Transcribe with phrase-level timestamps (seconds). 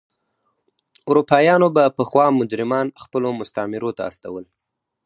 [1.09, 4.43] اروپایانو به پخوا مجرمان خپلو مستعمرو ته استول.